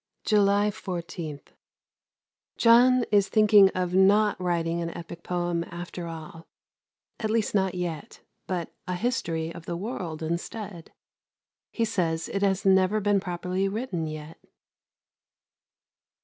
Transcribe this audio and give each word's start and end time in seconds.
July 0.25 0.71
14. 0.71 1.41
John 2.57 3.05
is 3.11 3.29
thinking 3.29 3.69
of 3.75 3.93
not 3.93 4.35
writing 4.41 4.81
an 4.81 4.89
epick 4.89 5.21
poem 5.21 5.63
after 5.65 6.07
all, 6.07 6.47
at 7.19 7.29
least 7.29 7.53
not 7.53 7.75
yet, 7.75 8.19
but 8.47 8.73
a 8.87 8.95
history 8.95 9.53
of 9.53 9.67
the 9.67 9.77
world 9.77 10.23
instead. 10.23 10.91
He 11.71 11.85
says 11.85 12.29
it 12.29 12.41
has 12.41 12.65
never 12.65 12.99
been 12.99 13.19
properly 13.19 13.67
written 13.69 14.07
yet. 14.07 14.39